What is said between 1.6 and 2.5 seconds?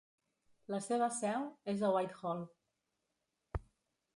és a Whitehall.